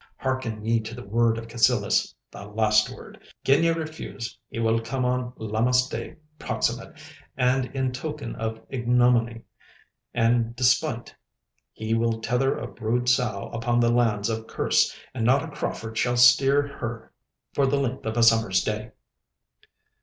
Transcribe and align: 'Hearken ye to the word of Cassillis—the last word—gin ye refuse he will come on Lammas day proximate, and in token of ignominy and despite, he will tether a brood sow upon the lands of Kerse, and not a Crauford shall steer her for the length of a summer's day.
'Hearken 0.17 0.65
ye 0.65 0.79
to 0.79 0.95
the 0.95 1.05
word 1.05 1.37
of 1.37 1.47
Cassillis—the 1.47 2.45
last 2.55 2.89
word—gin 2.89 3.63
ye 3.63 3.69
refuse 3.69 4.35
he 4.49 4.57
will 4.57 4.79
come 4.81 5.05
on 5.05 5.31
Lammas 5.37 5.87
day 5.87 6.15
proximate, 6.39 6.99
and 7.37 7.65
in 7.75 7.91
token 7.91 8.35
of 8.35 8.59
ignominy 8.71 9.43
and 10.11 10.55
despite, 10.55 11.13
he 11.71 11.93
will 11.93 12.19
tether 12.19 12.57
a 12.57 12.65
brood 12.65 13.07
sow 13.09 13.49
upon 13.53 13.79
the 13.79 13.91
lands 13.91 14.27
of 14.27 14.47
Kerse, 14.47 14.91
and 15.13 15.23
not 15.23 15.43
a 15.43 15.49
Crauford 15.55 15.95
shall 15.99 16.17
steer 16.17 16.63
her 16.79 17.13
for 17.53 17.67
the 17.67 17.77
length 17.77 18.07
of 18.07 18.17
a 18.17 18.23
summer's 18.23 18.63
day. 18.63 18.93